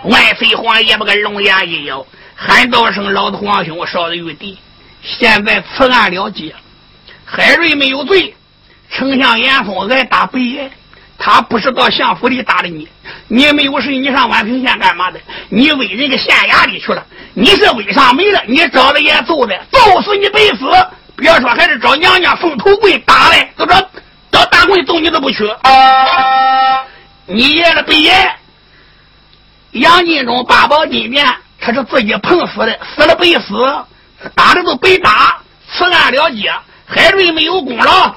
[0.04, 2.04] 万岁皇爷把个龙牙一咬，
[2.36, 4.58] 喊道声：“老子皇兄，我少的玉帝，
[5.02, 6.54] 现在此案了结，
[7.34, 8.34] 海瑞没有罪，
[8.90, 10.70] 丞相严嵩挨打白眼。
[11.16, 12.86] 他不是到相府里打的你，
[13.28, 15.18] 你没有事，你上宛平县干嘛的？
[15.48, 17.02] 你为人家县衙里去了，
[17.32, 18.42] 你是为啥没了？
[18.46, 20.66] 你找了也揍的，揍死你白死！”
[21.16, 23.80] 别说还是找娘家凤头棍打来，都找
[24.30, 25.48] 找大棍揍你都不去。
[27.24, 28.30] 你爷的白爷
[29.70, 31.26] 杨金忠八宝金殿，
[31.58, 35.38] 他是自己碰死的，死了白死，打的都白打。
[35.74, 36.52] 此案了结，
[36.86, 38.14] 海瑞没有功劳，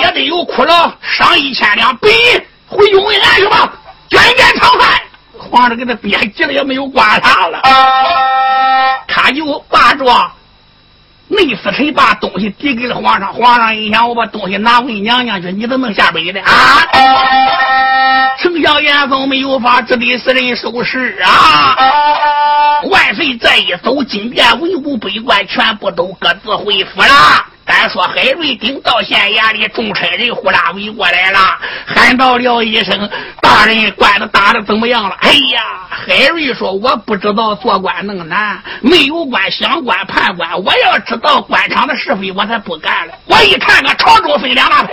[0.00, 2.08] 也得有苦劳，赏一千两，北
[2.66, 3.72] 回永慰安去吧，
[4.08, 4.88] 卷卷长饭。
[5.38, 7.60] 皇上给他憋急了，也没有管他了，
[9.06, 10.04] 他就把着。
[11.30, 16.82] 内侍臣把东西递给了皇上，皇上一想，我把东西拿回娘娘去，你怎么能下北的啊？
[18.40, 21.76] 丞相严嵩没有法，只得使人收拾啊！
[22.84, 27.44] 万岁这一走，金殿文武百官全部都各自回府了。
[27.68, 31.38] 单说海瑞顶到县衙里，众差人呼啦围过来了，
[31.86, 33.08] 喊到了一声
[33.42, 43.12] ：“大人，官子打的怎么样了？”哎呀，海瑞说：“我不知道做官那么难，没有官想官判官，我要知道官场的是非，我才不干了。
[43.26, 44.90] 我一看看朝中分两大派，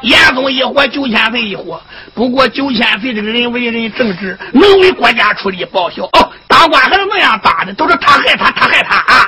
[0.00, 1.78] 严嵩一伙，九千岁一伙。
[2.14, 6.04] 不过九千岁这个人为人正直，能为国家出力报效。
[6.04, 9.26] 哦，当官还是那样打的，都是他害他，他害他啊！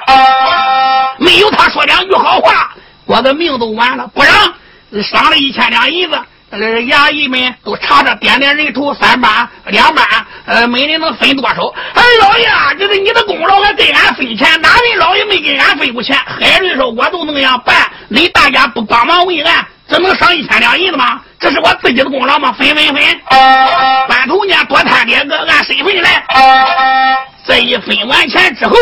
[1.18, 2.37] 没有他说两句好。
[2.40, 2.70] 话，
[3.06, 4.32] 我的命都完了，不让
[5.02, 6.18] 赏了一千两银子。
[6.50, 10.02] 呃，衙役们都查着点点人头，三班、两班，
[10.46, 11.66] 呃，每人能分多少？
[11.92, 14.58] 哎，老爷，这是你的功劳，还给俺分钱？
[14.62, 16.16] 哪位老爷没给俺分过钱？
[16.16, 17.76] 海瑞说：“我都能样办，
[18.08, 21.20] 你大家不帮忙为俺，这能赏一千两银子吗？
[21.38, 22.50] 这是我自己的功劳吗？
[22.52, 23.20] 分分分！
[24.08, 26.24] 班头呢，多摊点个，按身份来。”
[27.48, 28.74] 这一分完钱之后，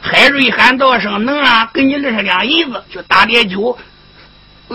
[0.00, 3.76] 海瑞喊道声：“能啊，给你二十两银子，去打点酒。”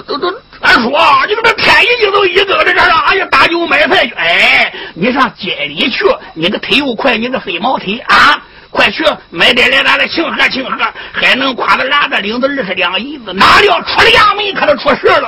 [0.05, 0.31] 都都，
[0.61, 0.91] 俺说，
[1.27, 4.13] 你这天已经都一更了，这这，哎呀，打酒买菜去。
[4.13, 8.39] 哎，你上街里去，你个腿又快，你个飞毛腿啊，
[8.69, 10.77] 快去买点来，咱来庆贺庆贺，
[11.11, 13.33] 还能挎着拉着领子二十两银子。
[13.33, 15.27] 哪料出了衙门，可就出事了。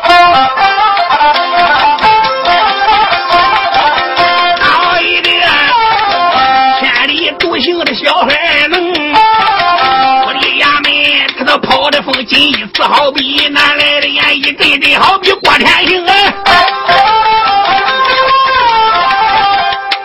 [7.61, 10.91] 行的小孩能，我的衙门
[11.37, 16.13] 他都跑的风，紧一次好比南来的烟一阵阵，好比过天行啊！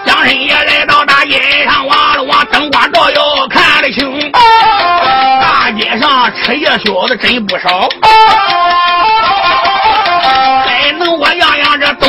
[0.05, 7.89] 江神爷来到大街上，望了望灯光照耀，看得清，大街上吃夜宵的真不少。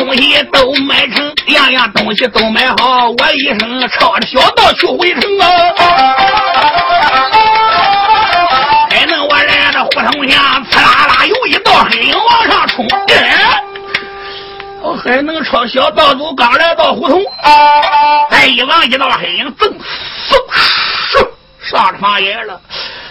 [0.08, 5.46] 东西都买成，样样东西都买好，我一声抄着小道去回城啊！
[8.88, 12.88] 还能我来到胡同下，呲啦啦有一道黑影往上冲，
[14.80, 17.22] 我还能抄小道走，刚来到胡同，
[18.30, 19.74] 再一望一道黑影，噌嗖
[21.12, 21.28] 嗖
[21.70, 22.58] 上了房檐了，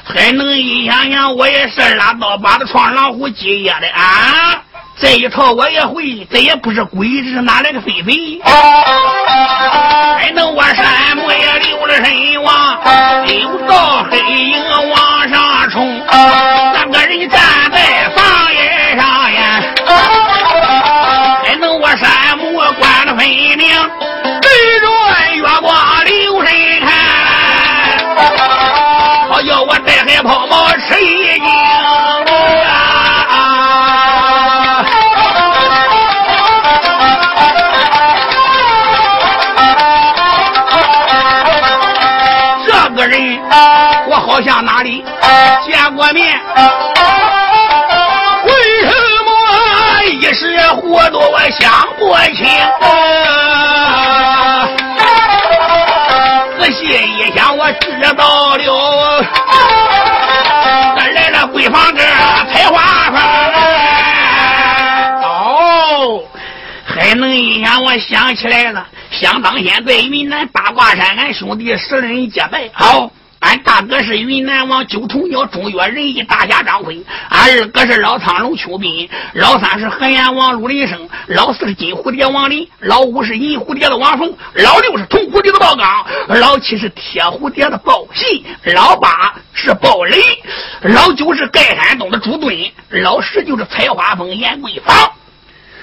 [0.04, 4.64] 还能一想想我也是拉刀把子闯狼虎鸡爷的啊！
[5.00, 8.42] 这一套我也会，这也不是鬼，这是哪来的飞飞？
[8.44, 12.80] 还能我山木也留了神王，
[13.28, 17.40] 留到黑影往上冲，三个人站
[17.72, 19.62] 在房檐上呀，
[21.46, 23.58] 还能我山木关了分明，
[24.42, 24.88] 对着
[25.36, 26.90] 月光留神看，
[29.30, 31.77] 好叫我带海泡泡吃一惊。
[44.28, 45.04] 好像哪里
[45.66, 46.38] 见过面？
[48.44, 48.52] 为
[48.82, 48.92] 什
[49.24, 49.32] 么
[50.12, 52.46] 一时糊涂我想不清？
[56.60, 59.24] 仔细一想，我知道了，
[60.98, 62.04] 咱来了闺房这
[62.52, 63.22] 采花坊。
[65.24, 66.22] 哦，
[66.86, 68.86] 还能一想，我想起来了。
[69.10, 72.70] 想当年在云南八卦山，俺兄弟十人结拜。
[72.74, 73.10] 好，
[73.40, 86.06] 俺大哥是云南王九头鸟中岳仁义大侠张辉，俺二哥是老苍龙邱斌，老三是河源王陆林生，老四是金蝴蝶王林，老五是银蝴蝶的王凤，老六是铜蝴蝶的鲍刚，
[86.40, 90.20] 老七是铁蝴蝶的鲍信，老八是鲍雷，
[90.82, 92.56] 老九是盖山东的朱墩，
[92.90, 95.12] 老十就是采花峰严桂芳。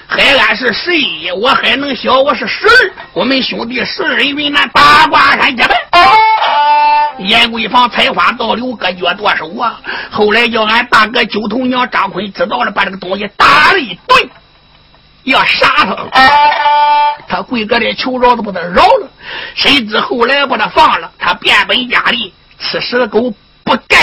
[0.07, 2.91] 海安是十一，我还能小，我是十二。
[3.13, 5.75] 我们兄弟十二人云南八卦山结拜。
[7.19, 9.79] 严桂坊采花到刘哥脚剁手啊！
[10.11, 14.29] 后来叫俺大哥九头鸟张坤知道了，把这个东西打了一顿，
[15.23, 15.95] 要杀他。
[17.27, 19.09] 他贵哥的求饶都把他饶了，
[19.55, 23.33] 谁知后来把他放了，他变本加厉，吃蛇狗。
[23.63, 23.97] 不该，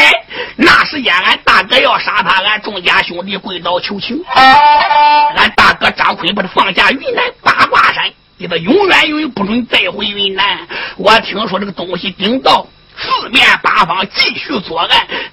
[0.57, 4.21] 那时间俺大哥要杀他，俺众家兄弟跪倒求情。
[4.35, 10.59] 俺大哥张坤把他放下云南八卦山，给他永远永远不准再回云南。
[10.97, 12.67] 我听说这个东西顶到
[12.97, 14.89] 四面八方继续作案，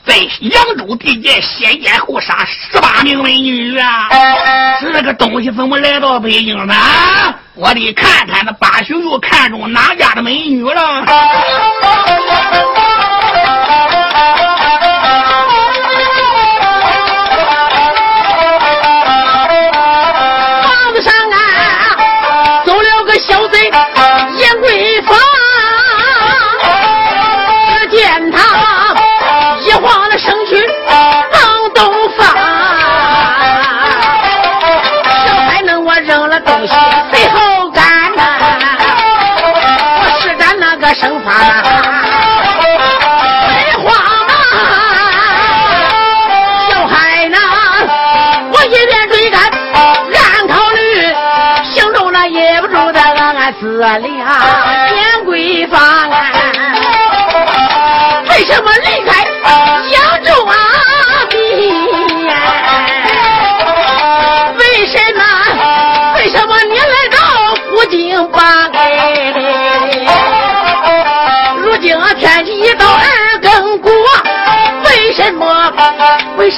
[0.06, 4.08] 在扬州地界先奸后杀十八名美女啊！
[4.82, 6.74] 这个东西怎么来到北京呢？
[7.56, 11.06] 我得看看那八雄又看中哪家的美女了。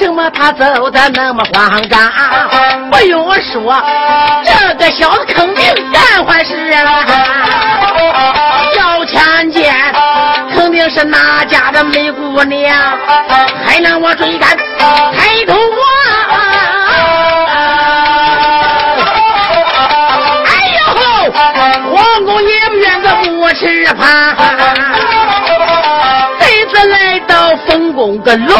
[0.02, 2.12] 什么他走的那么慌张？
[2.90, 3.80] 不用说，
[4.44, 7.04] 这个小子肯定干坏事了。
[8.76, 9.72] 要强见，
[10.52, 12.98] 肯定是哪家的美姑娘，
[13.64, 15.86] 还让我追赶，抬头望。
[20.44, 20.80] 哎呦，
[21.94, 24.36] 皇宫也不愿个不吃饭。
[26.90, 28.56] 来到丰宫个楼，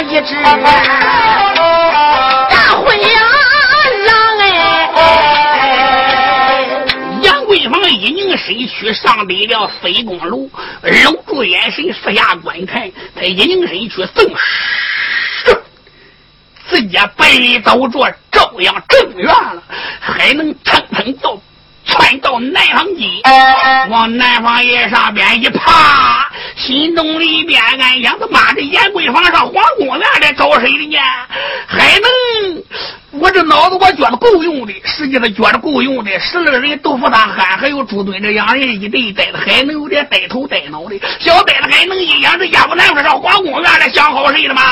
[0.00, 0.50] 一只大
[2.74, 2.96] 灰
[4.06, 4.38] 狼
[4.94, 4.98] 哎！
[7.22, 10.48] 杨贵芳一拧身躯，上得了飞宫楼，
[10.82, 12.90] 搂住眼神四下观看。
[13.14, 14.28] 他一拧身躯，正
[15.44, 15.62] 是
[16.68, 19.62] 直接背走着朝阳正院了，
[20.00, 21.38] 还能蹭蹭到。
[21.88, 23.04] 窜到南方街，
[23.88, 26.25] 往南方爷上边一爬，
[26.56, 30.96] 心中里边暗想：他妈的，严贵坊上皇宫院来找谁的呢？
[31.66, 32.08] 还能？
[33.20, 36.18] 我这脑子我觉得够用的，实际上觉得够用的。
[36.18, 40.98] 十二个人都服他喊，还有朱墩这两人一对呆子，还能有点呆头呆脑的。
[41.20, 44.62] 小呆子还能一眼：这亚不南方上皇宫院来想好谁了吗？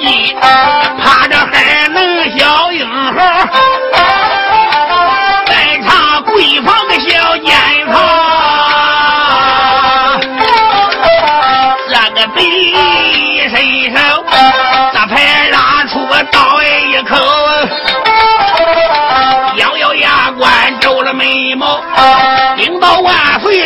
[0.00, 0.36] 领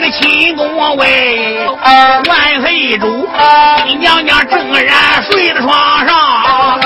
[0.02, 1.64] 的亲宫位，
[2.28, 3.28] 万岁主，
[3.86, 6.80] 你娘娘正然睡在床上，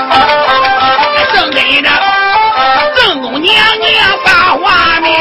[1.33, 1.89] 正跟着
[2.95, 5.11] 正宫娘娘把话明。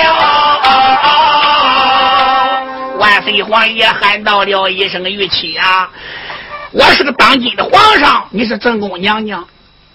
[2.98, 5.88] 万岁皇爷喊到了一声玉妻啊，
[6.72, 9.42] 我是个当今的皇上，你是正宫娘娘。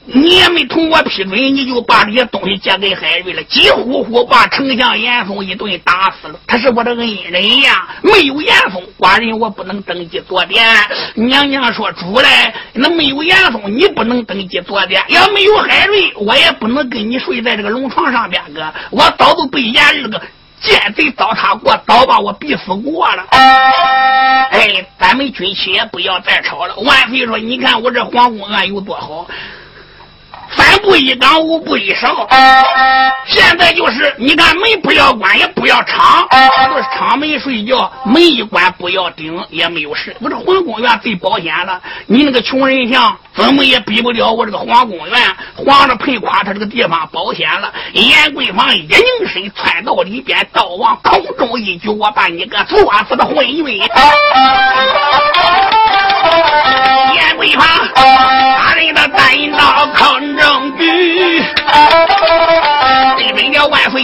[0.06, 6.40] 你也没同我批准，你就把这些东西借给海瑞了，急呼呼把丞相严嵩一顿打死了。
[6.48, 10.66] 他是我的恩人呀，没有严嵩，寡人我不能登基坐殿。
[11.14, 12.28] 娘娘说主嘞，
[12.74, 18.74] 那没有严嵩，你不能登基坐殿；要没有海瑞，我也不能跟你睡在这个龙床上边哥。
[18.90, 20.20] 我早都被严日个
[20.62, 23.24] 奸贼糟蹋过，早把我逼死过了。
[23.30, 26.76] 哎，咱们军旗也不要再吵了。
[26.78, 29.28] 万岁说，你看我这皇宫院有多好。
[30.56, 32.28] 三步一岗，五步一哨。
[33.26, 40.16] 现在就是，你看门不要关，也不要敞，他就是敞门睡觉，门一关不要顶，也没有事。
[40.22, 45.36] 我这皇宫院最保险了，你那个穷人像怎么也比不了我这个皇宫院。
[45.56, 47.72] 皇上赔夸他这个地方保险了。
[47.94, 49.00] 严贵坊一拧
[49.32, 53.82] 身窜到里边，刀往空中一举，我把你个作死的混运！
[57.16, 57.66] 严贵坊，
[57.96, 61.44] 大人的单刀坑证据，
[63.18, 64.04] 对准了万岁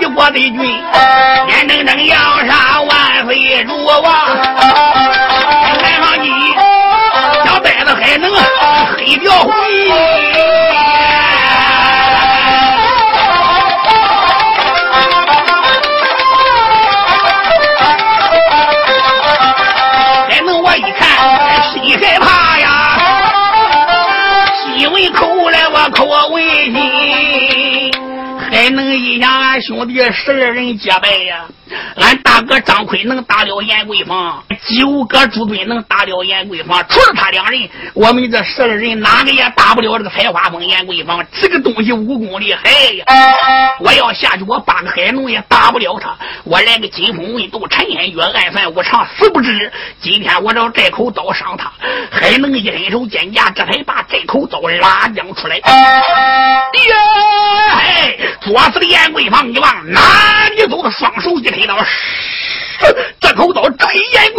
[0.00, 0.60] 一国的君，
[1.48, 4.02] 眼睁睁要杀万岁如王，
[5.80, 6.28] 看上你
[7.44, 8.30] 小呆子还能
[8.96, 9.32] 黑掉
[29.02, 29.41] 一样。
[29.54, 29.60] 灰。
[29.60, 31.44] 兄弟十二人结拜呀！
[31.96, 34.42] 俺大哥张奎能打了严桂芳，
[34.76, 41.24] 九哥朱敦能打了严桂芳，除了他两人，我们这十二人哪个也打不了这个采花峰严桂芳。
[41.32, 43.04] 这个东西武功厉害呀！
[43.80, 46.16] 我要下去，我八个海龙也打不了他。
[46.44, 49.72] 我来个金风问斗，陈烟月暗算无常，死不知。
[50.00, 51.72] 今天我找这口刀伤他，
[52.10, 55.56] 还能一伸手剑架，这才把这口刀拉将出来。
[55.56, 55.64] 呀！
[57.72, 60.90] 哎，作死的严贵你往哪里走？
[60.90, 61.78] 双手一推刀，
[63.20, 64.32] 这口刀，这严